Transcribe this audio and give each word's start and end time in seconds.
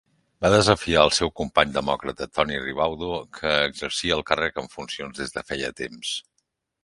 Va 0.43 0.49
desafiar 0.51 1.01
el 1.07 1.11
seu 1.17 1.29
company 1.41 1.75
demòcrata 1.75 2.27
Tony 2.37 2.55
Ribaudo, 2.63 3.11
que 3.39 3.53
exercia 3.67 4.17
el 4.17 4.25
càrrec 4.31 4.59
en 4.63 4.71
funcions 4.77 5.21
des 5.23 5.35
de 5.39 5.45
feia 5.53 5.73
temps. 5.85 6.17